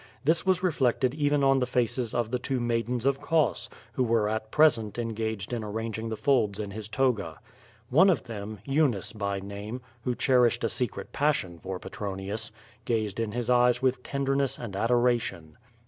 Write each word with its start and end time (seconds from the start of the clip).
This 0.23 0.47
was 0.47 0.61
refiected 0.63 1.13
even 1.13 1.43
on 1.43 1.59
the 1.59 1.67
faces 1.67 2.11
of 2.15 2.31
the 2.31 2.39
two 2.39 2.59
maidens 2.59 3.05
of 3.05 3.21
Cos, 3.21 3.69
who 3.93 4.03
were 4.03 4.27
at 4.27 4.49
present 4.49 4.97
engaged 4.97 5.53
in 5.53 5.63
arranging 5.63 6.09
the 6.09 6.15
folds 6.17 6.59
in 6.59 6.71
his 6.71 6.89
toga. 6.89 7.37
One 7.91 8.09
of 8.09 8.23
them, 8.23 8.57
Eunice 8.65 9.13
by 9.13 9.39
name, 9.39 9.79
who 10.03 10.15
cherished 10.15 10.63
a 10.63 10.69
secret 10.69 11.13
passion 11.13 11.59
for 11.59 11.77
Petronius, 11.77 12.51
gazed 12.83 13.19
in 13.19 13.33
his 13.33 13.47
eyes 13.47 13.83
with 13.83 14.01
tenderness 14.01 14.57
and 14.57 14.75
adoration. 14.75 15.55